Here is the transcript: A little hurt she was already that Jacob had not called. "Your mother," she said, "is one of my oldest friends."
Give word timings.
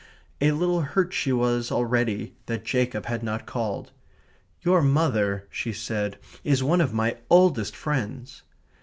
A 0.41 0.49
little 0.51 0.81
hurt 0.81 1.13
she 1.13 1.31
was 1.31 1.71
already 1.71 2.33
that 2.47 2.65
Jacob 2.65 3.05
had 3.05 3.21
not 3.21 3.45
called. 3.45 3.91
"Your 4.63 4.81
mother," 4.81 5.47
she 5.51 5.71
said, 5.71 6.17
"is 6.43 6.63
one 6.63 6.81
of 6.81 6.91
my 6.91 7.17
oldest 7.29 7.75
friends." 7.75 8.41